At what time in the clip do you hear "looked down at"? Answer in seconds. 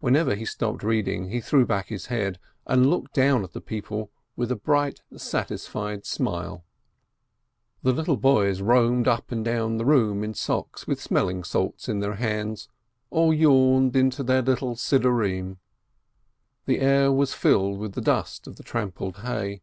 2.90-3.54